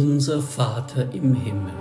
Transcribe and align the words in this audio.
Unser 0.00 0.40
Vater 0.40 1.12
im 1.12 1.34
Himmel, 1.34 1.72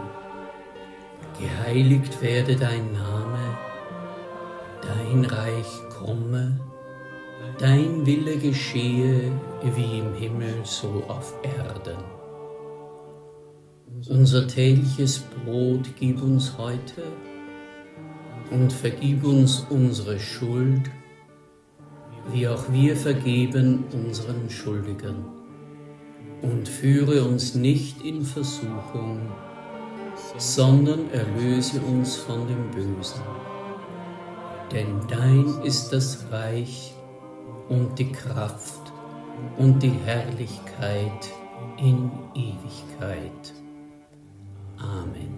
geheiligt 1.39 2.19
werde 2.19 2.55
dein 2.55 2.91
Name, 2.91 3.59
dein 4.81 5.23
Reich 5.23 5.67
komme, 5.99 6.59
dein 7.59 8.07
Wille 8.07 8.37
geschehe 8.37 9.31
wie 9.61 9.99
im 9.99 10.15
Himmel 10.15 10.55
so 10.63 11.03
auf 11.07 11.35
Erden. 11.43 12.03
Unser 14.09 14.47
tägliches 14.47 15.19
Brot 15.19 15.87
gib 15.99 16.19
uns 16.23 16.57
heute 16.57 17.03
und 18.49 18.73
vergib 18.73 19.25
uns 19.25 19.63
unsere 19.69 20.19
Schuld, 20.19 20.89
wie 22.31 22.47
auch 22.47 22.71
wir 22.71 22.95
vergeben 22.95 23.83
unseren 23.93 24.49
Schuldigern 24.49 25.36
und 26.41 26.67
führe 26.67 27.23
uns 27.23 27.55
nicht 27.55 28.01
in 28.03 28.23
Versuchung, 28.23 29.31
sondern 30.37 31.09
erlöse 31.11 31.81
uns 31.81 32.15
von 32.15 32.47
dem 32.47 32.71
Bösen. 32.71 33.21
Denn 34.71 35.01
dein 35.07 35.45
ist 35.63 35.89
das 35.93 36.25
Reich 36.31 36.93
und 37.69 37.97
die 37.97 38.11
Kraft 38.11 38.91
und 39.57 39.81
die 39.81 39.97
Herrlichkeit 40.05 41.31
in 41.77 42.11
Ewigkeit. 42.33 43.53
Amen. 44.77 45.36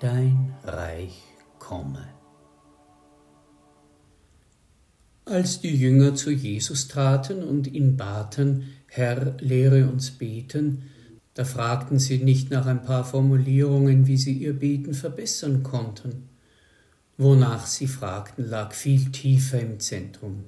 Dein 0.00 0.54
Reich 0.64 1.22
komme. 1.58 2.08
Als 5.26 5.60
die 5.60 5.76
Jünger 5.76 6.14
zu 6.14 6.30
Jesus 6.30 6.88
traten 6.88 7.44
und 7.44 7.66
ihn 7.66 7.96
baten, 7.96 8.64
Herr, 8.86 9.36
lehre 9.40 9.88
uns 9.88 10.10
beten, 10.10 10.90
da 11.34 11.44
fragten 11.44 11.98
sie 11.98 12.18
nicht 12.18 12.50
nach 12.50 12.66
ein 12.66 12.82
paar 12.82 13.04
Formulierungen, 13.04 14.06
wie 14.06 14.16
sie 14.16 14.32
ihr 14.32 14.54
Beten 14.54 14.94
verbessern 14.94 15.62
konnten. 15.62 16.28
Wonach 17.18 17.66
sie 17.66 17.86
fragten, 17.86 18.48
lag 18.48 18.72
viel 18.72 19.12
tiefer 19.12 19.60
im 19.60 19.78
Zentrum. 19.80 20.46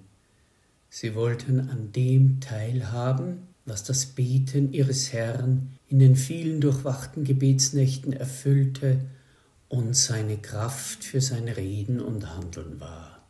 Sie 0.88 1.14
wollten 1.14 1.60
an 1.60 1.92
dem 1.92 2.40
teilhaben, 2.40 3.42
was 3.66 3.84
das 3.84 4.06
Beten 4.06 4.72
ihres 4.72 5.12
Herrn 5.12 5.74
in 5.88 5.98
den 5.98 6.16
vielen 6.16 6.60
durchwachten 6.60 7.24
Gebetsnächten 7.24 8.14
erfüllte 8.14 8.98
und 9.72 9.96
seine 9.96 10.36
Kraft 10.36 11.02
für 11.02 11.22
sein 11.22 11.48
Reden 11.48 11.98
und 11.98 12.36
Handeln 12.36 12.78
war. 12.78 13.22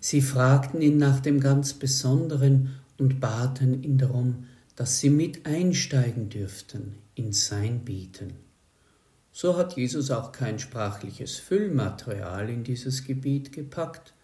Sie 0.00 0.22
fragten 0.22 0.80
ihn 0.80 0.96
nach 0.96 1.20
dem 1.20 1.40
ganz 1.40 1.74
Besonderen 1.74 2.80
und 2.96 3.20
baten 3.20 3.82
ihn 3.82 3.98
darum, 3.98 4.46
dass 4.76 4.98
sie 4.98 5.10
mit 5.10 5.44
einsteigen 5.44 6.30
dürften 6.30 6.94
in 7.14 7.34
sein 7.34 7.84
Bieten. 7.84 8.32
So 9.30 9.58
hat 9.58 9.76
Jesus 9.76 10.10
auch 10.10 10.32
kein 10.32 10.58
sprachliches 10.58 11.36
Füllmaterial 11.36 12.48
in 12.48 12.64
dieses 12.64 13.04
Gebet 13.04 13.52
gepackt, 13.52 14.14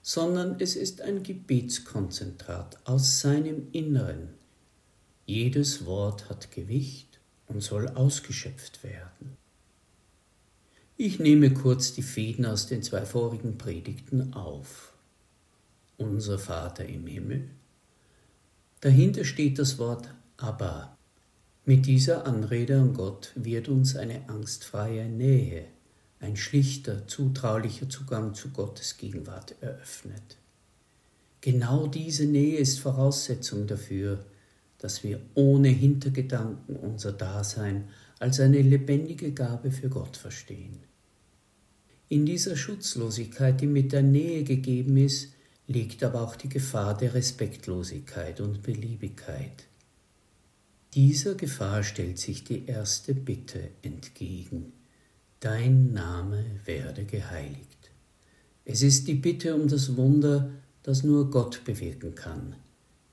sondern 0.00 0.60
es 0.60 0.76
ist 0.76 1.00
ein 1.00 1.24
Gebetskonzentrat 1.24 2.78
aus 2.84 3.20
seinem 3.20 3.66
Inneren. 3.72 4.28
Jedes 5.26 5.86
Wort 5.86 6.30
hat 6.30 6.52
Gewicht 6.52 7.18
und 7.48 7.64
soll 7.64 7.88
ausgeschöpft 7.88 8.84
werden. 8.84 9.36
Ich 10.96 11.18
nehme 11.18 11.52
kurz 11.52 11.92
die 11.92 12.02
Fäden 12.02 12.46
aus 12.46 12.68
den 12.68 12.80
zwei 12.84 13.04
vorigen 13.04 13.58
Predigten 13.58 14.32
auf. 14.32 14.92
Unser 15.96 16.38
Vater 16.38 16.86
im 16.86 17.08
Himmel. 17.08 17.50
Dahinter 18.80 19.24
steht 19.24 19.58
das 19.58 19.78
Wort 19.78 20.08
Abba. 20.36 20.96
Mit 21.64 21.86
dieser 21.86 22.26
Anrede 22.26 22.78
an 22.78 22.94
Gott 22.94 23.32
wird 23.34 23.68
uns 23.68 23.96
eine 23.96 24.28
angstfreie 24.28 25.06
Nähe, 25.06 25.64
ein 26.20 26.36
schlichter, 26.36 27.08
zutraulicher 27.08 27.88
Zugang 27.88 28.34
zu 28.34 28.50
Gottes 28.50 28.96
Gegenwart 28.96 29.56
eröffnet. 29.60 30.36
Genau 31.40 31.88
diese 31.88 32.26
Nähe 32.26 32.58
ist 32.58 32.78
Voraussetzung 32.78 33.66
dafür, 33.66 34.24
dass 34.78 35.02
wir 35.02 35.20
ohne 35.34 35.68
Hintergedanken 35.68 36.76
unser 36.76 37.12
Dasein 37.12 37.88
als 38.24 38.40
eine 38.40 38.62
lebendige 38.62 39.32
Gabe 39.32 39.70
für 39.70 39.90
Gott 39.90 40.16
verstehen. 40.16 40.78
In 42.08 42.24
dieser 42.24 42.56
Schutzlosigkeit, 42.56 43.60
die 43.60 43.66
mit 43.66 43.92
der 43.92 44.00
Nähe 44.02 44.44
gegeben 44.44 44.96
ist, 44.96 45.34
liegt 45.66 46.02
aber 46.02 46.22
auch 46.22 46.34
die 46.34 46.48
Gefahr 46.48 46.96
der 46.96 47.12
Respektlosigkeit 47.12 48.40
und 48.40 48.62
Beliebigkeit. 48.62 49.66
Dieser 50.94 51.34
Gefahr 51.34 51.82
stellt 51.82 52.18
sich 52.18 52.44
die 52.44 52.64
erste 52.64 53.14
Bitte 53.14 53.60
entgegen. 53.82 54.72
Dein 55.40 55.92
Name 55.92 56.46
werde 56.64 57.04
geheiligt. 57.04 57.90
Es 58.64 58.80
ist 58.80 59.06
die 59.06 59.16
Bitte 59.16 59.54
um 59.54 59.68
das 59.68 59.98
Wunder, 59.98 60.48
das 60.82 61.02
nur 61.02 61.30
Gott 61.30 61.62
bewirken 61.66 62.14
kann, 62.14 62.56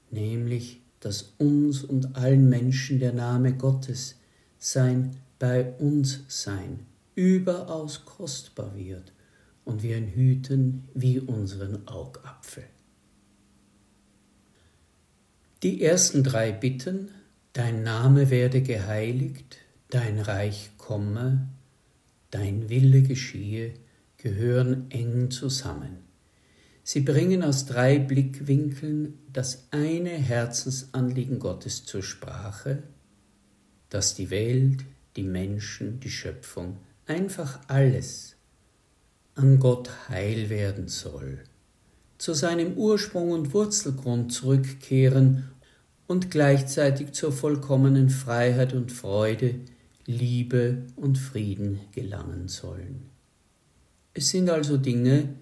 nämlich, 0.09 0.79
dass 1.01 1.33
uns 1.37 1.83
und 1.83 2.15
allen 2.15 2.47
Menschen 2.47 2.99
der 3.01 3.11
Name 3.11 3.57
Gottes, 3.57 4.15
sein 4.61 5.17
bei 5.39 5.73
uns 5.79 6.19
sein, 6.27 6.85
überaus 7.15 8.05
kostbar 8.05 8.77
wird 8.77 9.11
und 9.65 9.81
wir 9.81 9.97
ihn 9.97 10.07
hüten 10.07 10.83
wie 10.93 11.19
unseren 11.19 11.87
Augapfel. 11.87 12.63
Die 15.63 15.81
ersten 15.81 16.23
drei 16.23 16.51
Bitten, 16.51 17.09
dein 17.53 17.81
Name 17.81 18.29
werde 18.29 18.61
geheiligt, 18.61 19.57
dein 19.89 20.19
Reich 20.19 20.71
komme, 20.77 21.47
dein 22.29 22.69
Wille 22.69 23.01
geschehe, 23.01 23.73
gehören 24.17 24.91
eng 24.91 25.31
zusammen. 25.31 25.97
Sie 26.83 27.01
bringen 27.01 27.43
aus 27.43 27.65
drei 27.65 27.97
Blickwinkeln 27.97 29.17
das 29.33 29.67
eine 29.71 30.11
Herzensanliegen 30.11 31.39
Gottes 31.39 31.83
zur 31.85 32.03
Sprache, 32.03 32.83
dass 33.91 34.15
die 34.15 34.31
Welt, 34.31 34.79
die 35.15 35.23
Menschen, 35.23 35.99
die 35.99 36.09
Schöpfung 36.09 36.77
einfach 37.05 37.59
alles 37.67 38.35
an 39.35 39.59
Gott 39.59 39.91
heil 40.09 40.49
werden 40.49 40.87
soll, 40.87 41.43
zu 42.17 42.33
seinem 42.33 42.77
Ursprung 42.77 43.31
und 43.31 43.53
Wurzelgrund 43.53 44.33
zurückkehren 44.33 45.51
und 46.07 46.31
gleichzeitig 46.31 47.11
zur 47.11 47.31
vollkommenen 47.31 48.09
Freiheit 48.09 48.73
und 48.73 48.91
Freude, 48.91 49.55
Liebe 50.05 50.87
und 50.95 51.17
Frieden 51.17 51.81
gelangen 51.91 52.47
sollen. 52.47 53.09
Es 54.13 54.29
sind 54.29 54.49
also 54.49 54.77
Dinge, 54.77 55.35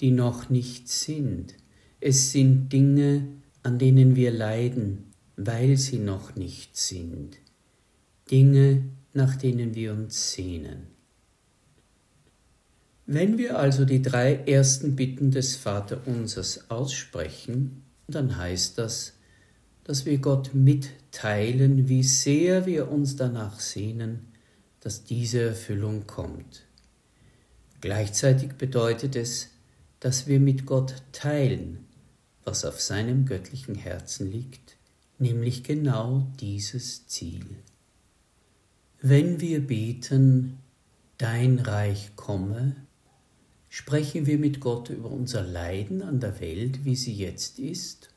die 0.00 0.10
noch 0.10 0.50
nicht 0.50 0.88
sind. 0.88 1.54
Es 2.00 2.32
sind 2.32 2.70
Dinge, 2.70 3.28
an 3.62 3.78
denen 3.78 4.14
wir 4.14 4.30
leiden, 4.30 5.12
weil 5.36 5.76
sie 5.76 5.98
noch 5.98 6.36
nicht 6.36 6.76
sind. 6.76 7.38
Dinge, 8.30 8.84
nach 9.12 9.36
denen 9.36 9.74
wir 9.74 9.92
uns 9.92 10.32
sehnen. 10.32 10.88
Wenn 13.06 13.36
wir 13.36 13.58
also 13.58 13.84
die 13.84 14.00
drei 14.00 14.34
ersten 14.34 14.96
Bitten 14.96 15.30
des 15.30 15.56
Vaterunsers 15.56 16.70
aussprechen, 16.70 17.82
dann 18.08 18.38
heißt 18.38 18.78
das, 18.78 19.12
dass 19.84 20.06
wir 20.06 20.18
Gott 20.18 20.54
mitteilen, 20.54 21.88
wie 21.88 22.02
sehr 22.02 22.64
wir 22.64 22.90
uns 22.90 23.16
danach 23.16 23.60
sehnen, 23.60 24.32
dass 24.80 25.04
diese 25.04 25.42
Erfüllung 25.42 26.06
kommt. 26.06 26.64
Gleichzeitig 27.82 28.52
bedeutet 28.54 29.16
es, 29.16 29.50
dass 30.00 30.26
wir 30.26 30.40
mit 30.40 30.64
Gott 30.64 31.02
teilen, 31.12 31.80
was 32.44 32.64
auf 32.64 32.80
seinem 32.80 33.26
göttlichen 33.26 33.74
Herzen 33.74 34.30
liegt, 34.30 34.76
nämlich 35.18 35.62
genau 35.62 36.26
dieses 36.40 37.06
Ziel. 37.06 37.44
Wenn 39.06 39.42
wir 39.42 39.60
beten, 39.60 40.60
Dein 41.18 41.58
Reich 41.58 42.12
komme, 42.16 42.74
sprechen 43.68 44.24
wir 44.24 44.38
mit 44.38 44.60
Gott 44.60 44.88
über 44.88 45.10
unser 45.10 45.42
Leiden 45.42 46.00
an 46.00 46.20
der 46.20 46.40
Welt, 46.40 46.86
wie 46.86 46.96
sie 46.96 47.12
jetzt 47.12 47.58
ist, 47.58 48.08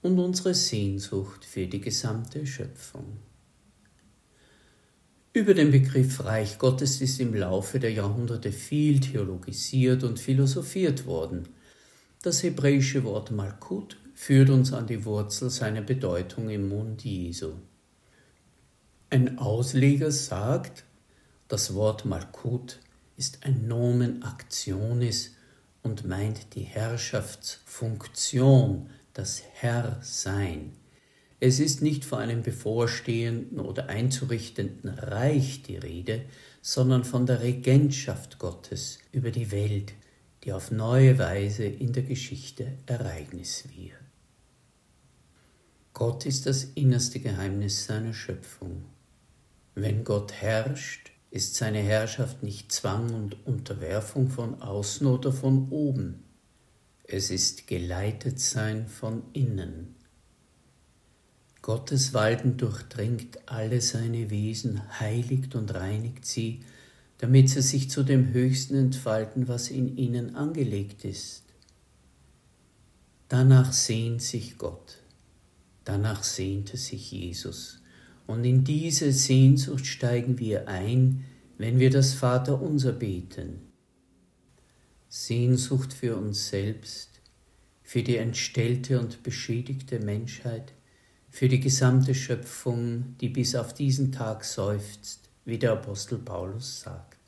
und 0.00 0.18
unsere 0.18 0.52
Sehnsucht 0.52 1.44
für 1.44 1.68
die 1.68 1.80
gesamte 1.80 2.44
Schöpfung. 2.44 3.18
Über 5.32 5.54
den 5.54 5.70
Begriff 5.70 6.24
Reich 6.24 6.58
Gottes 6.58 7.00
ist 7.00 7.20
im 7.20 7.34
Laufe 7.34 7.78
der 7.78 7.92
Jahrhunderte 7.92 8.50
viel 8.50 8.98
theologisiert 8.98 10.02
und 10.02 10.18
philosophiert 10.18 11.06
worden. 11.06 11.50
Das 12.20 12.42
hebräische 12.42 13.04
Wort 13.04 13.30
Malkut 13.30 13.96
führt 14.12 14.50
uns 14.50 14.72
an 14.72 14.88
die 14.88 15.04
Wurzel 15.04 15.50
seiner 15.50 15.82
Bedeutung 15.82 16.50
im 16.50 16.68
Mund 16.68 17.04
Jesu. 17.04 17.52
Ein 19.12 19.38
Ausleger 19.38 20.10
sagt, 20.10 20.82
das 21.46 21.74
Wort 21.74 22.04
Malkut 22.06 22.80
ist 23.18 23.44
ein 23.44 23.68
Nomen 23.68 24.22
Actionis 24.22 25.34
und 25.82 26.08
meint 26.08 26.54
die 26.54 26.62
Herrschaftsfunktion, 26.62 28.88
das 29.12 29.42
Herrsein. 29.52 30.72
Es 31.40 31.60
ist 31.60 31.82
nicht 31.82 32.06
von 32.06 32.20
einem 32.20 32.42
bevorstehenden 32.42 33.60
oder 33.60 33.90
einzurichtenden 33.90 34.88
Reich 34.88 35.60
die 35.60 35.76
Rede, 35.76 36.22
sondern 36.62 37.04
von 37.04 37.26
der 37.26 37.42
Regentschaft 37.42 38.38
Gottes 38.38 38.98
über 39.12 39.30
die 39.30 39.50
Welt, 39.50 39.92
die 40.44 40.54
auf 40.54 40.70
neue 40.70 41.18
Weise 41.18 41.66
in 41.66 41.92
der 41.92 42.04
Geschichte 42.04 42.78
Ereignis 42.86 43.64
wird. 43.76 43.92
Gott 45.92 46.24
ist 46.24 46.46
das 46.46 46.64
innerste 46.64 47.20
Geheimnis 47.20 47.84
seiner 47.84 48.14
Schöpfung. 48.14 48.86
Wenn 49.74 50.04
Gott 50.04 50.32
herrscht, 50.32 51.10
ist 51.30 51.54
seine 51.54 51.78
Herrschaft 51.78 52.42
nicht 52.42 52.72
Zwang 52.72 53.14
und 53.14 53.46
Unterwerfung 53.46 54.28
von 54.28 54.60
außen 54.60 55.06
oder 55.06 55.32
von 55.32 55.70
oben. 55.70 56.24
Es 57.04 57.30
ist 57.30 57.66
geleitet 57.66 58.38
sein 58.38 58.86
von 58.86 59.22
innen. 59.32 59.94
Gottes 61.62 62.12
Walten 62.12 62.56
durchdringt 62.56 63.38
alle 63.46 63.80
seine 63.80 64.30
Wesen, 64.30 64.82
heiligt 65.00 65.54
und 65.54 65.72
reinigt 65.72 66.26
sie, 66.26 66.60
damit 67.18 67.48
sie 67.50 67.62
sich 67.62 67.88
zu 67.88 68.02
dem 68.02 68.32
Höchsten 68.32 68.74
entfalten, 68.74 69.46
was 69.46 69.70
in 69.70 69.96
ihnen 69.96 70.34
angelegt 70.34 71.04
ist. 71.04 71.44
Danach 73.28 73.72
sehnt 73.72 74.20
sich 74.20 74.58
Gott, 74.58 74.98
danach 75.84 76.24
sehnte 76.24 76.76
sich 76.76 77.12
Jesus, 77.12 77.81
und 78.26 78.44
in 78.44 78.64
diese 78.64 79.12
Sehnsucht 79.12 79.86
steigen 79.86 80.38
wir 80.38 80.68
ein, 80.68 81.24
wenn 81.58 81.78
wir 81.78 81.90
das 81.90 82.14
Vaterunser 82.14 82.92
beten. 82.92 83.60
Sehnsucht 85.08 85.92
für 85.92 86.16
uns 86.16 86.48
selbst, 86.48 87.20
für 87.82 88.02
die 88.02 88.16
entstellte 88.16 88.98
und 88.98 89.22
beschädigte 89.22 89.98
Menschheit, 89.98 90.72
für 91.28 91.48
die 91.48 91.60
gesamte 91.60 92.14
Schöpfung, 92.14 93.16
die 93.20 93.28
bis 93.28 93.54
auf 93.54 93.74
diesen 93.74 94.12
Tag 94.12 94.44
seufzt, 94.44 95.30
wie 95.44 95.58
der 95.58 95.72
Apostel 95.72 96.18
Paulus 96.18 96.80
sagt. 96.80 97.18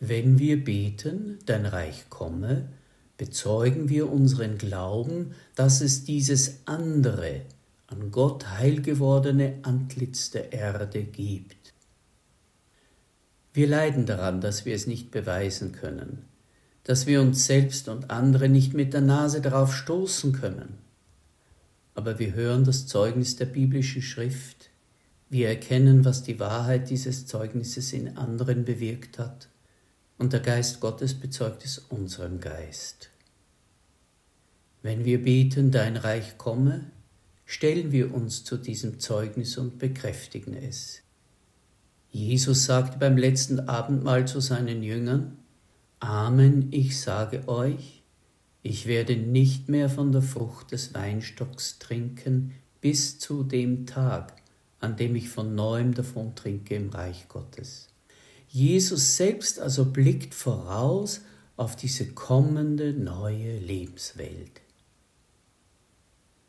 Wenn 0.00 0.38
wir 0.38 0.62
beten, 0.62 1.38
dein 1.44 1.66
Reich 1.66 2.08
komme, 2.08 2.68
bezeugen 3.16 3.88
wir 3.88 4.10
unseren 4.10 4.56
Glauben, 4.58 5.34
dass 5.56 5.80
es 5.80 6.04
dieses 6.04 6.60
andere, 6.66 7.42
an 7.88 8.10
Gott 8.10 8.48
heilgewordene 8.48 9.58
Antlitz 9.62 10.30
der 10.30 10.52
Erde 10.52 11.04
gibt. 11.04 11.74
Wir 13.52 13.66
leiden 13.66 14.06
daran, 14.06 14.40
dass 14.40 14.64
wir 14.64 14.74
es 14.74 14.86
nicht 14.86 15.10
beweisen 15.10 15.72
können, 15.72 16.24
dass 16.84 17.06
wir 17.06 17.20
uns 17.20 17.44
selbst 17.44 17.88
und 17.88 18.10
andere 18.10 18.48
nicht 18.48 18.72
mit 18.72 18.94
der 18.94 19.00
Nase 19.02 19.40
darauf 19.40 19.74
stoßen 19.74 20.32
können 20.32 20.78
aber 21.98 22.20
wir 22.20 22.32
hören 22.32 22.62
das 22.62 22.86
Zeugnis 22.86 23.34
der 23.34 23.46
biblischen 23.46 24.02
Schrift, 24.02 24.70
wir 25.30 25.48
erkennen, 25.48 26.04
was 26.04 26.22
die 26.22 26.38
Wahrheit 26.38 26.90
dieses 26.90 27.26
Zeugnisses 27.26 27.92
in 27.92 28.16
anderen 28.16 28.64
bewirkt 28.64 29.18
hat, 29.18 29.48
und 30.16 30.32
der 30.32 30.38
Geist 30.38 30.78
Gottes 30.78 31.14
bezeugt 31.14 31.64
es 31.64 31.78
unserem 31.78 32.40
Geist. 32.40 33.10
Wenn 34.80 35.04
wir 35.04 35.20
beten, 35.20 35.72
dein 35.72 35.96
Reich 35.96 36.38
komme, 36.38 36.82
stellen 37.50 37.92
wir 37.92 38.12
uns 38.12 38.44
zu 38.44 38.58
diesem 38.58 39.00
Zeugnis 39.00 39.56
und 39.56 39.78
bekräftigen 39.78 40.52
es. 40.52 41.00
Jesus 42.10 42.66
sagte 42.66 42.98
beim 42.98 43.16
letzten 43.16 43.60
Abendmahl 43.60 44.28
zu 44.28 44.40
seinen 44.40 44.82
Jüngern, 44.82 45.38
Amen, 45.98 46.68
ich 46.72 47.00
sage 47.00 47.48
euch, 47.48 48.02
ich 48.62 48.84
werde 48.84 49.16
nicht 49.16 49.70
mehr 49.70 49.88
von 49.88 50.12
der 50.12 50.20
Frucht 50.20 50.72
des 50.72 50.92
Weinstocks 50.92 51.78
trinken 51.78 52.52
bis 52.82 53.18
zu 53.18 53.44
dem 53.44 53.86
Tag, 53.86 54.34
an 54.78 54.96
dem 54.96 55.16
ich 55.16 55.30
von 55.30 55.54
neuem 55.54 55.94
davon 55.94 56.34
trinke 56.34 56.74
im 56.74 56.90
Reich 56.90 57.28
Gottes. 57.28 57.88
Jesus 58.50 59.16
selbst 59.16 59.58
also 59.58 59.86
blickt 59.86 60.34
voraus 60.34 61.22
auf 61.56 61.76
diese 61.76 62.08
kommende 62.08 62.92
neue 62.92 63.58
Lebenswelt. 63.58 64.60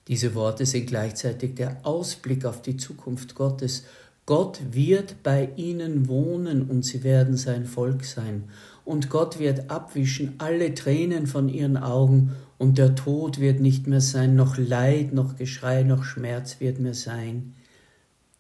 Diese 0.10 0.36
Worte 0.36 0.66
sind 0.66 0.88
gleichzeitig 0.88 1.56
der 1.56 1.86
Ausblick 1.86 2.44
auf 2.44 2.62
die 2.62 2.76
Zukunft 2.76 3.36
Gottes. 3.36 3.86
Gott 4.26 4.60
wird 4.72 5.24
bei 5.24 5.50
ihnen 5.56 6.10
wohnen 6.10 6.64
und 6.70 6.84
sie 6.84 7.04
werden 7.04 7.38
sein 7.38 7.66
Volk 7.66 8.04
sein 8.04 8.50
und 8.84 9.10
Gott 9.10 9.40
wird 9.40 9.70
abwischen 9.70 10.34
alle 10.40 10.74
Tränen 10.74 11.28
von 11.28 11.48
ihren 11.48 11.78
Augen, 11.78 12.32
und 12.58 12.78
der 12.78 12.94
Tod 12.94 13.40
wird 13.40 13.62
nicht 13.62 13.88
mehr 13.88 14.02
sein, 14.02 14.36
noch 14.36 14.58
Leid, 14.58 15.14
noch 15.14 15.38
Geschrei, 15.38 15.84
noch 15.84 16.04
Schmerz 16.04 16.60
wird 16.60 16.80
mehr 16.80 16.94
sein, 16.94 17.56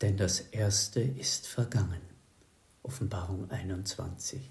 denn 0.02 0.18
das 0.18 0.42
Erste 0.42 1.00
ist 1.00 1.48
vergangen. 1.48 2.02
Offenbarung 2.84 3.50
21. 3.50 4.42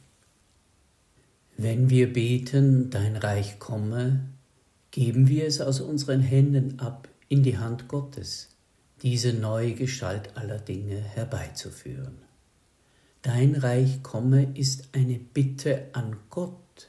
Wenn 1.56 1.90
wir 1.90 2.12
beten, 2.12 2.90
dein 2.90 3.16
Reich 3.16 3.58
komme, 3.58 4.20
geben 4.90 5.28
wir 5.28 5.46
es 5.46 5.60
aus 5.60 5.80
unseren 5.80 6.20
Händen 6.20 6.78
ab 6.78 7.07
in 7.28 7.42
die 7.42 7.58
Hand 7.58 7.88
Gottes, 7.88 8.48
diese 9.02 9.32
neue 9.32 9.74
Gestalt 9.74 10.36
aller 10.36 10.58
Dinge 10.58 10.96
herbeizuführen. 10.98 12.18
Dein 13.22 13.54
Reich 13.54 14.02
komme 14.02 14.56
ist 14.56 14.88
eine 14.92 15.18
Bitte 15.18 15.88
an 15.92 16.16
Gott. 16.30 16.88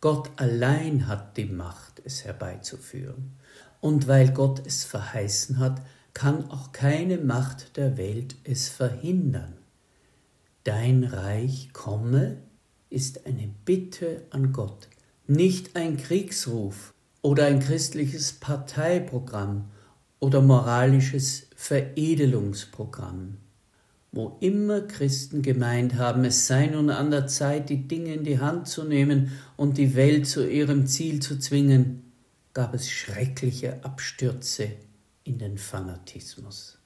Gott 0.00 0.30
allein 0.36 1.06
hat 1.06 1.36
die 1.36 1.46
Macht, 1.46 2.02
es 2.04 2.24
herbeizuführen. 2.24 3.32
Und 3.80 4.08
weil 4.08 4.32
Gott 4.32 4.66
es 4.66 4.84
verheißen 4.84 5.58
hat, 5.58 5.80
kann 6.12 6.50
auch 6.50 6.72
keine 6.72 7.18
Macht 7.18 7.76
der 7.76 7.96
Welt 7.96 8.36
es 8.44 8.68
verhindern. 8.68 9.54
Dein 10.64 11.04
Reich 11.04 11.70
komme 11.72 12.36
ist 12.90 13.26
eine 13.26 13.48
Bitte 13.64 14.22
an 14.30 14.52
Gott, 14.52 14.88
nicht 15.26 15.74
ein 15.76 15.96
Kriegsruf 15.96 16.91
oder 17.22 17.46
ein 17.46 17.60
christliches 17.60 18.34
Parteiprogramm 18.34 19.70
oder 20.20 20.42
moralisches 20.42 21.48
Veredelungsprogramm 21.56 23.38
wo 24.12 24.36
immer 24.40 24.82
Christen 24.82 25.40
gemeint 25.40 25.94
haben, 25.94 26.26
es 26.26 26.46
sei 26.46 26.66
nun 26.66 26.90
an 26.90 27.10
der 27.10 27.26
Zeit, 27.26 27.70
die 27.70 27.88
Dinge 27.88 28.12
in 28.12 28.24
die 28.24 28.38
Hand 28.38 28.68
zu 28.68 28.84
nehmen 28.84 29.32
und 29.56 29.78
die 29.78 29.94
Welt 29.94 30.26
zu 30.26 30.48
ihrem 30.48 30.86
Ziel 30.86 31.20
zu 31.20 31.38
zwingen, 31.38 32.12
gab 32.52 32.74
es 32.74 32.90
schreckliche 32.90 33.82
Abstürze 33.82 34.68
in 35.24 35.38
den 35.38 35.56
Fanatismus. 35.56 36.78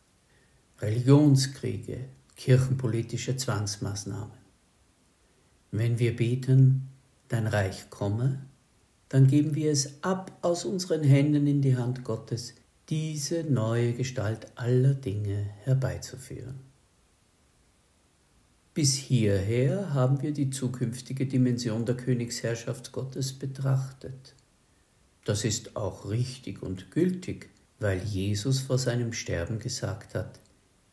Religionskriege, 0.79 2.05
kirchenpolitische 2.37 3.37
Zwangsmaßnahmen. 3.37 4.47
Wenn 5.73 5.99
wir 5.99 6.15
beten, 6.15 6.89
dein 7.27 7.49
Reich 7.49 7.91
komme, 7.91 8.47
dann 9.09 9.27
geben 9.27 9.55
wir 9.55 9.71
es 9.71 10.03
ab 10.03 10.37
aus 10.43 10.65
unseren 10.65 11.03
Händen 11.03 11.47
in 11.47 11.63
die 11.63 11.77
Hand 11.77 12.05
Gottes, 12.05 12.55
diese 12.89 13.45
neue 13.45 13.93
Gestalt 13.93 14.47
aller 14.57 14.95
Dinge 14.95 15.47
herbeizuführen. 15.65 16.61
Bis 18.75 18.95
hierher 18.95 19.95
haben 19.95 20.21
wir 20.21 20.33
die 20.33 20.51
zukünftige 20.51 21.27
Dimension 21.27 21.87
der 21.87 21.97
Königsherrschaft 21.97 22.93
Gottes 22.93 23.33
betrachtet. 23.33 24.35
Das 25.25 25.45
ist 25.45 25.77
auch 25.77 26.11
richtig 26.11 26.63
und 26.63 26.91
gültig, 26.91 27.49
weil 27.81 28.03
Jesus 28.03 28.61
vor 28.61 28.79
seinem 28.79 29.13
Sterben 29.13 29.59
gesagt 29.59 30.15
hat, 30.15 30.39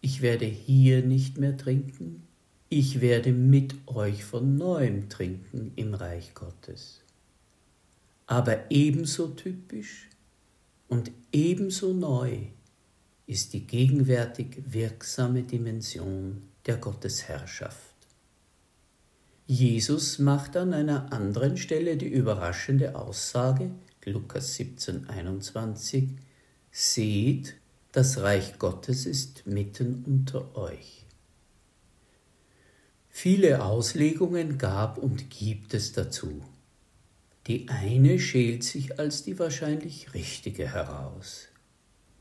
ich 0.01 0.21
werde 0.21 0.45
hier 0.45 1.03
nicht 1.03 1.37
mehr 1.37 1.57
trinken, 1.57 2.23
ich 2.69 3.01
werde 3.01 3.31
mit 3.31 3.75
euch 3.87 4.23
von 4.23 4.57
neuem 4.57 5.09
trinken 5.09 5.73
im 5.75 5.93
Reich 5.93 6.33
Gottes. 6.33 7.02
Aber 8.33 8.71
ebenso 8.71 9.27
typisch 9.27 10.09
und 10.87 11.11
ebenso 11.31 11.93
neu 11.93 12.47
ist 13.27 13.53
die 13.53 13.67
gegenwärtig 13.67 14.57
wirksame 14.65 15.43
Dimension 15.43 16.41
der 16.65 16.77
Gottesherrschaft. 16.77 17.93
Jesus 19.45 20.17
macht 20.17 20.57
an 20.57 20.73
einer 20.73 21.13
anderen 21.13 21.57
Stelle 21.57 21.95
die 21.95 22.07
überraschende 22.07 22.95
Aussage, 22.95 23.69
Lukas 24.03 24.55
17, 24.55 25.09
21, 25.09 26.09
Seht, 26.71 27.53
das 27.91 28.17
Reich 28.17 28.57
Gottes 28.57 29.05
ist 29.05 29.45
mitten 29.45 30.03
unter 30.07 30.57
euch. 30.57 31.05
Viele 33.09 33.63
Auslegungen 33.63 34.57
gab 34.57 34.97
und 34.97 35.29
gibt 35.29 35.75
es 35.75 35.93
dazu. 35.93 36.41
Die 37.47 37.67
eine 37.67 38.19
schält 38.19 38.63
sich 38.63 38.99
als 38.99 39.23
die 39.23 39.37
wahrscheinlich 39.37 40.13
richtige 40.13 40.73
heraus. 40.73 41.49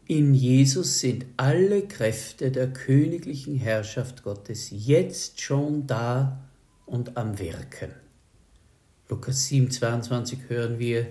In 0.09 0.35
Jesus 0.35 0.99
sind 0.99 1.27
alle 1.37 1.87
Kräfte 1.87 2.51
der 2.51 2.73
königlichen 2.73 3.57
Herrschaft 3.57 4.25
Gottes 4.25 4.69
jetzt 4.71 5.41
schon 5.41 5.87
da 5.87 6.43
und 6.87 7.17
am 7.17 7.39
Wirken. 7.39 7.93
Lukas 9.09 9.47
7, 9.47 9.71
22 9.71 10.49
hören 10.49 10.81
wir, 10.81 11.07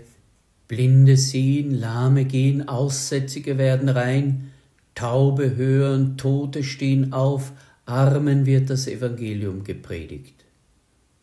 Blinde 0.68 1.16
sehen, 1.16 1.72
Lahme 1.72 2.26
gehen, 2.26 2.68
Aussätzige 2.68 3.58
werden 3.58 3.88
rein, 3.88 4.52
Taube 4.94 5.56
hören, 5.56 6.18
Tote 6.18 6.64
stehen 6.64 7.14
auf, 7.14 7.54
Armen 7.86 8.46
wird 8.46 8.70
das 8.70 8.88
Evangelium 8.88 9.64
gepredigt. 9.64 10.46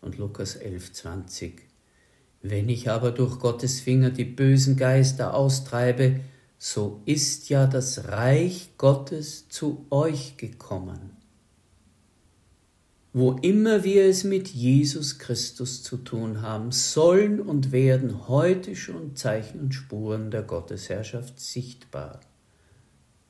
Und 0.01 0.17
Lukas 0.17 0.57
11, 0.57 0.93
20. 0.93 1.68
Wenn 2.43 2.69
ich 2.69 2.89
aber 2.89 3.11
durch 3.11 3.39
Gottes 3.41 3.81
Finger 3.81 4.11
die 4.11 4.25
bösen 4.25 4.77
Geister 4.77 5.35
austreibe, 5.35 6.21
so 6.59 7.01
ist 7.05 7.49
ja 7.49 7.67
das 7.67 8.09
Reich 8.09 8.71
Gottes 8.79 9.49
zu 9.49 9.87
euch 9.91 10.37
gekommen. 10.37 11.17
Wo 13.13 13.33
immer 13.33 13.85
wir 13.85 14.05
es 14.05 14.23
mit 14.23 14.49
Jesus 14.49 15.19
Christus 15.19 15.83
zu 15.83 15.97
tun 15.97 16.43
haben, 16.43 16.73
sollen 16.73 17.41
und 17.41 17.73
werden 17.73 18.29
heute 18.29 18.77
schon 18.77 19.17
Zeichen 19.17 19.61
und 19.61 19.75
Spuren 19.75 20.31
der 20.31 20.43
Gottesherrschaft 20.43 21.41
sichtbar. 21.41 22.21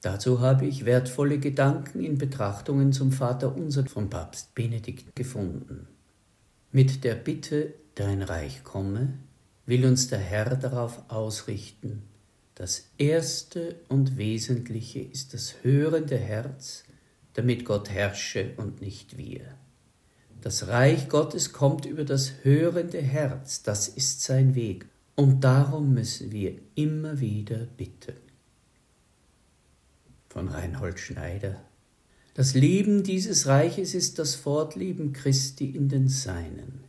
Dazu 0.02 0.40
habe 0.40 0.66
ich 0.66 0.84
wertvolle 0.84 1.38
Gedanken 1.38 2.00
in 2.00 2.18
Betrachtungen 2.18 2.92
zum 2.92 3.12
Vater 3.12 3.54
Unser 3.54 3.86
von 3.86 4.10
Papst 4.10 4.54
Benedikt 4.54 5.14
gefunden. 5.16 5.88
Mit 6.70 7.02
der 7.04 7.14
Bitte, 7.14 7.74
dein 7.99 8.23
Reich 8.23 8.62
komme, 8.62 9.19
will 9.67 9.85
uns 9.85 10.09
der 10.09 10.19
Herr 10.21 10.57
darauf 10.57 11.02
ausrichten, 11.09 12.02
das 12.55 12.88
Erste 12.97 13.76
und 13.88 14.17
Wesentliche 14.17 15.00
ist 15.00 15.35
das 15.35 15.57
hörende 15.62 16.17
Herz, 16.17 16.85
damit 17.35 17.64
Gott 17.64 17.90
herrsche 17.90 18.52
und 18.57 18.81
nicht 18.81 19.17
wir. 19.17 19.43
Das 20.40 20.69
Reich 20.69 21.09
Gottes 21.09 21.52
kommt 21.52 21.87
über 21.87 22.05
das 22.05 22.33
hörende 22.43 23.00
Herz, 23.00 23.62
das 23.62 23.88
ist 23.88 24.23
sein 24.23 24.55
Weg, 24.55 24.87
und 25.14 25.43
darum 25.43 25.95
müssen 25.95 26.33
wir 26.33 26.55
immer 26.75 27.21
wieder 27.21 27.67
bitten. 27.76 28.17
Von 30.28 30.49
Reinhold 30.49 31.00
Schneider 31.00 31.61
Das 32.35 32.55
Leben 32.55 33.02
dieses 33.02 33.47
Reiches 33.47 33.95
ist 33.95 34.19
das 34.19 34.37
Fortleben 34.37 35.12
Christi 35.12 35.71
in 35.71 35.88
den 35.88 36.09
Seinen. 36.09 36.88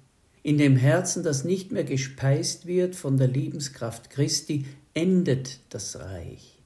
In 0.49 0.57
dem 0.57 0.77
Herzen, 0.77 1.21
das 1.21 1.43
nicht 1.43 1.71
mehr 1.71 1.83
gespeist 1.83 2.65
wird 2.65 2.95
von 2.95 3.17
der 3.17 3.27
Lebenskraft 3.27 4.09
Christi, 4.09 4.65
endet 4.95 5.59
das 5.69 5.99
Reich. 5.99 6.57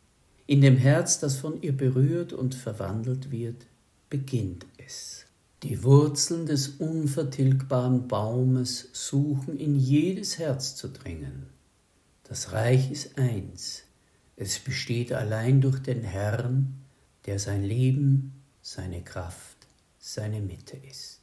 In 0.48 0.62
dem 0.62 0.78
Herz, 0.78 1.20
das 1.20 1.36
von 1.36 1.62
ihr 1.62 1.75
berührt 1.75 2.32
und 2.32 2.56
verwandelt 2.56 3.30
wird, 3.30 3.66
beginnt 4.10 4.66
es. 4.78 5.25
Die 5.63 5.84
Wurzeln 5.84 6.46
des 6.46 6.70
unvertilgbaren 6.80 8.08
Baumes 8.08 8.88
suchen 8.94 9.60
in 9.60 9.75
jedes 9.75 10.40
Herz 10.40 10.78
zu 10.78 10.88
dringen. 10.88 11.48
Das 12.24 12.54
Reich 12.54 12.90
ist 12.90 13.18
eins, 13.18 13.84
es 14.38 14.60
besteht 14.60 15.12
allein 15.12 15.60
durch 15.60 15.80
den 15.80 16.04
Herrn, 16.04 16.86
der 17.25 17.38
sein 17.38 17.66
Leben, 17.66 18.32
seine 18.62 19.02
Kraft, 19.02 19.58
seine 20.00 20.40
Mitte 20.40 20.78
ist. 20.90 21.23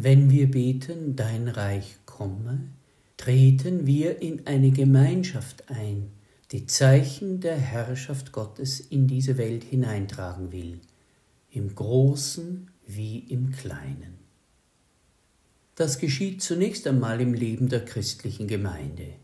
Wenn 0.00 0.30
wir 0.30 0.48
beten, 0.48 1.16
dein 1.16 1.48
Reich 1.48 1.96
komme, 2.06 2.60
treten 3.16 3.84
wir 3.84 4.22
in 4.22 4.46
eine 4.46 4.70
Gemeinschaft 4.70 5.64
ein, 5.70 6.12
die 6.52 6.66
Zeichen 6.66 7.40
der 7.40 7.56
Herrschaft 7.56 8.30
Gottes 8.30 8.78
in 8.78 9.08
diese 9.08 9.38
Welt 9.38 9.64
hineintragen 9.64 10.52
will, 10.52 10.78
im 11.50 11.74
Großen 11.74 12.70
wie 12.86 13.18
im 13.18 13.50
Kleinen. 13.50 14.18
Das 15.74 15.98
geschieht 15.98 16.42
zunächst 16.42 16.86
einmal 16.86 17.20
im 17.20 17.34
Leben 17.34 17.68
der 17.68 17.84
christlichen 17.84 18.46
Gemeinde. 18.46 19.14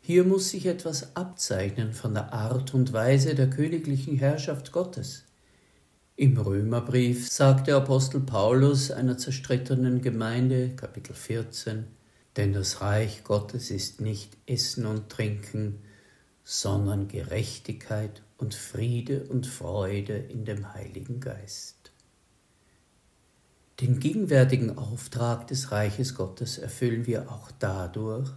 Hier 0.00 0.24
muss 0.24 0.48
sich 0.48 0.64
etwas 0.64 1.16
abzeichnen 1.16 1.92
von 1.92 2.14
der 2.14 2.32
Art 2.32 2.72
und 2.72 2.94
Weise 2.94 3.34
der 3.34 3.50
königlichen 3.50 4.16
Herrschaft 4.16 4.72
Gottes. 4.72 5.27
Im 6.20 6.36
Römerbrief 6.36 7.30
sagt 7.30 7.68
der 7.68 7.76
Apostel 7.76 8.18
Paulus 8.18 8.90
einer 8.90 9.18
zerstrittenen 9.18 10.02
Gemeinde, 10.02 10.70
Kapitel 10.70 11.14
14, 11.14 11.84
denn 12.36 12.52
das 12.52 12.80
Reich 12.80 13.22
Gottes 13.22 13.70
ist 13.70 14.00
nicht 14.00 14.36
Essen 14.44 14.84
und 14.86 15.10
Trinken, 15.10 15.78
sondern 16.42 17.06
Gerechtigkeit 17.06 18.24
und 18.36 18.56
Friede 18.56 19.28
und 19.28 19.46
Freude 19.46 20.16
in 20.16 20.44
dem 20.44 20.74
Heiligen 20.74 21.20
Geist. 21.20 21.92
Den 23.78 24.00
gegenwärtigen 24.00 24.76
Auftrag 24.76 25.46
des 25.46 25.70
Reiches 25.70 26.16
Gottes 26.16 26.58
erfüllen 26.58 27.06
wir 27.06 27.30
auch 27.30 27.52
dadurch, 27.60 28.28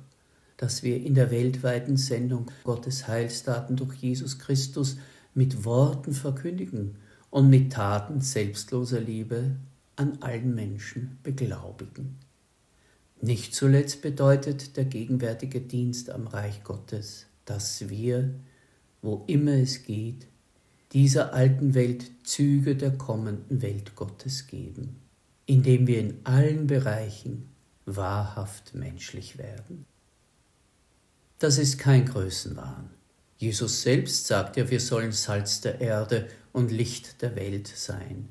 dass 0.56 0.84
wir 0.84 0.98
in 0.98 1.16
der 1.16 1.32
weltweiten 1.32 1.98
Sendung 1.98 2.52
Gottes 2.64 3.08
Heilsdaten 3.08 3.76
durch 3.76 3.96
Jesus 3.96 4.38
Christus 4.38 4.98
mit 5.34 5.66
Worten 5.66 6.14
verkündigen 6.14 6.98
und 7.32 7.50
mit 7.50 7.74
Taten 7.74 8.22
selbstloser 8.22 9.00
Liebe 9.00 9.56
an 9.96 10.20
allen 10.22 10.54
Menschen 10.54 11.18
beglaubigen. 11.24 12.18
Nicht 13.22 13.56
zuletzt 13.56 14.02
bedeutet 14.02 14.78
der 14.78 14.86
gegenwärtige 14.86 15.62
Dienst 15.62 16.10
am 16.10 16.28
Reich 16.28 16.64
Gottes, 16.64 17.26
dass 17.46 17.90
wir, 17.90 18.34
wo 19.02 19.24
immer 19.28 19.54
es 19.54 19.84
geht, 19.84 20.28
dieser 20.92 21.34
alten 21.34 21.74
Welt 21.74 22.12
Züge 22.24 22.76
der 22.76 22.98
kommenden 22.98 23.62
Welt 23.62 23.96
Gottes 23.96 24.48
geben, 24.48 24.98
indem 25.46 25.88
wir 25.88 26.00
in 26.00 26.20
allen 26.26 26.68
Bereichen 26.68 27.48
wahrhaft 27.86 28.76
menschlich 28.76 29.38
werden. 29.38 29.86
Das 31.40 31.58
ist 31.58 31.80
kein 31.80 32.06
Größenwahn. 32.06 32.90
Jesus 33.38 33.82
selbst 33.82 34.28
sagt 34.28 34.58
ja, 34.58 34.70
wir 34.70 34.80
sollen 34.80 35.12
Salz 35.12 35.62
der 35.62 35.82
Erde 35.82 36.28
und 36.54 36.72
Licht 36.72 37.22
der 37.22 37.36
Welt 37.36 37.68
sein. 37.68 38.30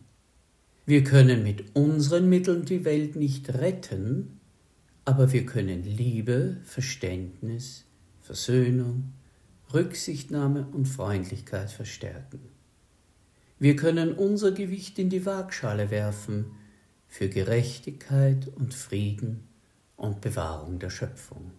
Wir 0.87 1.05
können 1.05 1.43
mit 1.43 1.77
unseren 1.77 2.29
Mitteln 2.29 2.65
die 2.65 2.85
Welt 2.85 3.17
nicht 3.17 3.49
retten, 3.55 4.41
aber 5.05 5.33
wir 5.33 5.47
können 5.47 5.85
Liebe, 5.85 6.57
Verständnis, 6.65 7.85
Versöhnung, 8.21 9.13
Rücksichtnahme 9.73 10.67
und 10.73 10.87
Freundlichkeit 10.87 11.71
verstärken. 11.71 12.41
Wir 13.59 13.77
können 13.77 14.15
unser 14.15 14.53
Gewicht 14.53 14.99
in 14.99 15.11
die 15.11 15.27
Waagschale 15.27 15.91
werfen 15.91 16.47
für 17.07 17.29
Gerechtigkeit 17.29 18.49
und 18.57 18.73
Frieden 18.73 19.49
und 19.97 20.21
Bewahrung 20.21 20.79
der 20.79 20.91
Schöpfung. 20.91 21.51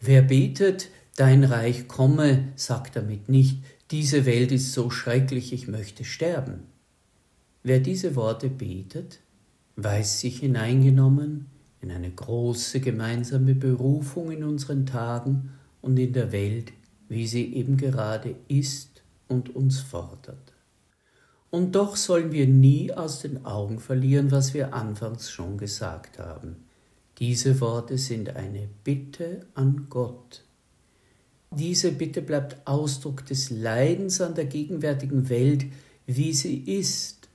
Wer 0.00 0.22
betet, 0.22 0.90
dein 1.16 1.42
Reich 1.42 1.88
komme, 1.88 2.52
sagt 2.54 2.96
damit 2.96 3.28
nicht, 3.28 3.64
diese 3.90 4.26
Welt 4.26 4.52
ist 4.52 4.72
so 4.72 4.90
schrecklich, 4.90 5.52
ich 5.52 5.68
möchte 5.68 6.04
sterben. 6.04 6.64
Wer 7.62 7.80
diese 7.80 8.16
Worte 8.16 8.50
betet, 8.50 9.20
weiß 9.76 10.20
sich 10.20 10.40
hineingenommen 10.40 11.46
in 11.80 11.90
eine 11.90 12.10
große 12.10 12.80
gemeinsame 12.80 13.54
Berufung 13.54 14.30
in 14.30 14.44
unseren 14.44 14.86
Tagen 14.86 15.52
und 15.80 15.96
in 15.98 16.12
der 16.12 16.32
Welt, 16.32 16.72
wie 17.08 17.26
sie 17.26 17.54
eben 17.54 17.76
gerade 17.76 18.34
ist 18.48 19.02
und 19.28 19.54
uns 19.54 19.80
fordert. 19.80 20.52
Und 21.50 21.74
doch 21.74 21.96
sollen 21.96 22.32
wir 22.32 22.46
nie 22.46 22.92
aus 22.92 23.20
den 23.20 23.46
Augen 23.46 23.78
verlieren, 23.78 24.30
was 24.30 24.52
wir 24.52 24.74
anfangs 24.74 25.30
schon 25.30 25.56
gesagt 25.56 26.18
haben. 26.18 26.56
Diese 27.18 27.60
Worte 27.60 27.96
sind 27.96 28.36
eine 28.36 28.68
Bitte 28.84 29.46
an 29.54 29.86
Gott. 29.88 30.44
Diese 31.50 31.92
Bitte 31.92 32.22
bleibt 32.22 32.66
Ausdruck 32.66 33.24
des 33.26 33.50
Leidens 33.50 34.20
an 34.20 34.34
der 34.34 34.44
gegenwärtigen 34.44 35.28
Welt, 35.28 35.66
wie 36.06 36.32
sie 36.32 36.58
ist 36.58 37.28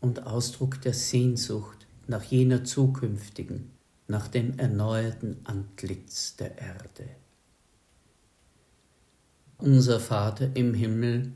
und 0.00 0.26
Ausdruck 0.26 0.80
der 0.82 0.94
Sehnsucht 0.94 1.86
nach 2.06 2.24
jener 2.24 2.64
zukünftigen, 2.64 3.70
nach 4.06 4.28
dem 4.28 4.58
erneuerten 4.58 5.36
Antlitz 5.44 6.36
der 6.36 6.58
Erde. 6.58 7.08
Unser 9.58 9.98
Vater 9.98 10.50
im 10.54 10.72
Himmel, 10.72 11.32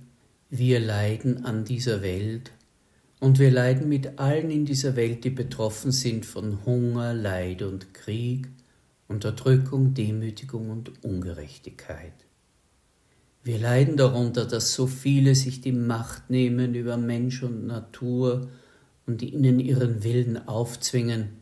wir 0.48 0.78
leiden 0.78 1.44
an 1.44 1.64
dieser 1.64 2.02
Welt 2.02 2.52
und 3.18 3.38
wir 3.38 3.50
leiden 3.50 3.88
mit 3.88 4.18
allen 4.20 4.50
in 4.50 4.64
dieser 4.64 4.94
Welt, 4.94 5.24
die 5.24 5.30
betroffen 5.30 5.90
sind 5.90 6.24
von 6.24 6.64
Hunger, 6.64 7.14
Leid 7.14 7.62
und 7.62 7.92
Krieg, 7.94 8.48
Unterdrückung, 9.12 9.92
Demütigung 9.92 10.70
und 10.70 11.04
Ungerechtigkeit. 11.04 12.14
Wir 13.44 13.58
leiden 13.58 13.98
darunter, 13.98 14.46
dass 14.46 14.72
so 14.72 14.86
viele 14.86 15.34
sich 15.34 15.60
die 15.60 15.72
Macht 15.72 16.30
nehmen 16.30 16.74
über 16.74 16.96
Mensch 16.96 17.42
und 17.42 17.66
Natur 17.66 18.48
und 19.06 19.20
ihnen 19.20 19.60
ihren 19.60 20.02
Willen 20.02 20.48
aufzwingen, 20.48 21.36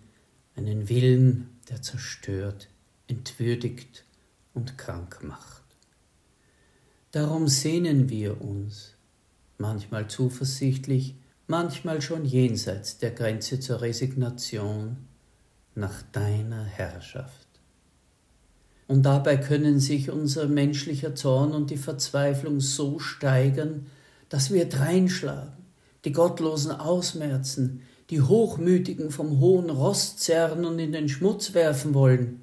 einen 0.56 0.88
Willen, 0.88 1.48
der 1.68 1.80
zerstört, 1.80 2.68
entwürdigt 3.06 4.04
und 4.52 4.76
krank 4.76 5.20
macht. 5.22 5.62
Darum 7.12 7.46
sehnen 7.46 8.08
wir 8.08 8.40
uns, 8.40 8.94
manchmal 9.58 10.08
zuversichtlich, 10.08 11.14
manchmal 11.46 12.02
schon 12.02 12.24
jenseits 12.24 12.98
der 12.98 13.12
Grenze 13.12 13.60
zur 13.60 13.80
Resignation, 13.80 14.96
nach 15.76 16.02
deiner 16.10 16.64
Herrschaft. 16.64 17.49
Und 18.90 19.04
dabei 19.04 19.36
können 19.36 19.78
sich 19.78 20.10
unser 20.10 20.48
menschlicher 20.48 21.14
Zorn 21.14 21.52
und 21.52 21.70
die 21.70 21.76
Verzweiflung 21.76 22.58
so 22.58 22.98
steigern, 22.98 23.86
dass 24.28 24.52
wir 24.52 24.68
dreinschlagen, 24.68 25.52
die 26.04 26.10
Gottlosen 26.10 26.72
ausmerzen, 26.72 27.82
die 28.10 28.20
Hochmütigen 28.20 29.12
vom 29.12 29.38
hohen 29.38 29.70
Rost 29.70 30.18
zerren 30.18 30.64
und 30.64 30.80
in 30.80 30.90
den 30.90 31.08
Schmutz 31.08 31.54
werfen 31.54 31.94
wollen, 31.94 32.40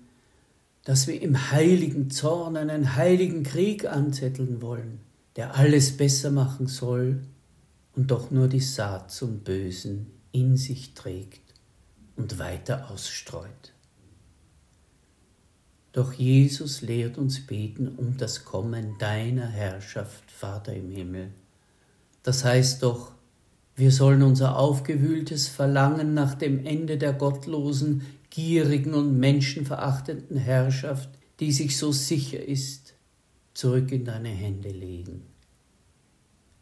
dass 0.86 1.06
wir 1.06 1.22
im 1.22 1.52
heiligen 1.52 2.12
Zorn 2.12 2.56
einen 2.56 2.96
heiligen 2.96 3.44
Krieg 3.44 3.86
anzetteln 3.86 4.62
wollen, 4.62 5.02
der 5.36 5.56
alles 5.56 5.98
besser 5.98 6.32
machen 6.32 6.68
soll 6.68 7.24
und 7.94 8.10
doch 8.10 8.32
nur 8.32 8.48
die 8.48 8.62
Saat 8.62 9.12
zum 9.12 9.40
Bösen 9.40 10.08
in 10.32 10.56
sich 10.56 10.94
trägt 10.94 11.42
und 12.16 12.40
weiter 12.40 12.90
ausstreut. 12.90 13.74
Doch 15.98 16.14
Jesus 16.14 16.84
lehrt 16.84 17.18
uns 17.18 17.48
beten 17.48 17.88
um 17.88 18.18
das 18.18 18.46
Kommen 18.46 19.00
deiner 19.00 19.48
Herrschaft, 19.48 20.30
Vater 20.30 20.76
im 20.76 20.92
Himmel. 20.92 21.32
Das 22.22 22.46
heißt 22.46 22.84
doch, 22.84 23.14
wir 23.76 23.92
sollen 23.92 24.22
unser 24.22 24.60
aufgewühltes 24.60 25.48
Verlangen 25.48 26.14
nach 26.14 26.36
dem 26.36 26.64
Ende 26.68 27.00
der 27.00 27.14
gottlosen, 27.14 28.04
gierigen 28.30 28.94
und 28.94 29.18
menschenverachtenden 29.18 30.38
Herrschaft, 30.38 31.10
die 31.40 31.52
sich 31.52 31.80
so 31.80 31.92
sicher 31.92 32.46
ist, 32.46 32.94
zurück 33.56 33.92
in 33.92 34.06
deine 34.06 34.30
Hände 34.30 34.70
legen. 34.70 35.24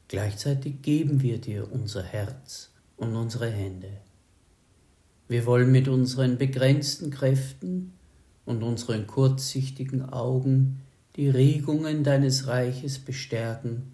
Gleichzeitig 0.08 0.82
geben 0.82 1.22
wir 1.22 1.42
dir 1.42 1.70
unser 1.74 2.04
Herz 2.04 2.72
und 2.96 3.13
unsere 3.18 3.50
Hände. 3.50 3.98
Wir 5.27 5.46
wollen 5.46 5.74
mit 5.74 5.89
unseren 5.89 6.38
begrenzten 6.38 7.12
Kräften 7.12 7.92
und 8.46 8.64
unseren 8.64 9.08
kurzsichtigen 9.08 10.10
Augen 10.10 10.82
die 11.16 11.30
Regungen 11.30 12.04
deines 12.04 12.48
Reiches 12.48 13.00
bestärken, 13.00 13.94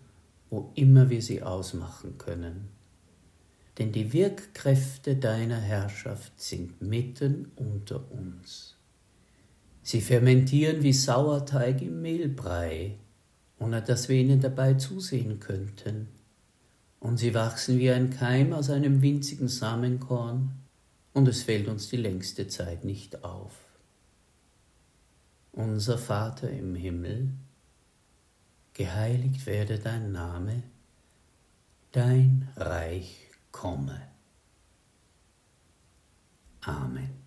wo 0.49 0.71
immer 0.75 1.09
wir 1.09 1.21
sie 1.21 1.43
ausmachen 1.43 2.17
können. 2.17 2.69
Denn 3.77 3.91
die 3.91 4.11
Wirkkräfte 4.11 5.15
deiner 5.15 5.59
Herrschaft 5.59 6.33
sind 6.41 6.81
mitten 6.81 7.51
unter 7.55 8.11
uns. 8.11 8.75
Sie 9.83 10.01
fermentieren 10.01 10.83
wie 10.83 10.93
Sauerteig 10.93 11.81
im 11.81 12.01
Mehlbrei, 12.01 12.97
ohne 13.59 13.81
dass 13.81 14.09
wir 14.09 14.17
ihnen 14.17 14.41
dabei 14.41 14.75
zusehen 14.75 15.39
könnten. 15.39 16.07
Und 16.99 17.17
sie 17.17 17.33
wachsen 17.33 17.79
wie 17.79 17.91
ein 17.91 18.09
Keim 18.09 18.53
aus 18.53 18.69
einem 18.69 19.01
winzigen 19.01 19.47
Samenkorn, 19.47 20.51
und 21.13 21.27
es 21.27 21.43
fällt 21.43 21.67
uns 21.67 21.89
die 21.89 21.97
längste 21.97 22.47
Zeit 22.47 22.85
nicht 22.85 23.23
auf. 23.23 23.53
Unser 25.53 25.97
Vater 25.97 26.49
im 26.49 26.75
Himmel, 26.75 27.33
geheiligt 28.73 29.45
werde 29.45 29.79
dein 29.79 30.11
Name, 30.11 30.63
dein 31.91 32.47
Reich 32.55 33.29
komme. 33.51 34.01
Amen. 36.61 37.20